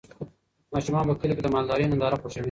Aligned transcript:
ماشومان 0.73 1.03
په 1.09 1.13
کلي 1.19 1.33
کې 1.35 1.43
د 1.43 1.47
مالدارۍ 1.53 1.85
ننداره 1.87 2.17
خوښوي. 2.21 2.39